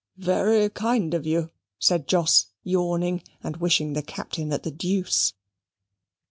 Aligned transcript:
"Very 0.17 0.67
kind 0.71 1.13
of 1.13 1.27
you," 1.27 1.51
said 1.77 2.07
Jos, 2.07 2.47
yawning, 2.63 3.21
and 3.43 3.57
wishing 3.57 3.93
the 3.93 4.01
Captain 4.01 4.51
at 4.51 4.63
the 4.63 4.71
deuce. 4.71 5.33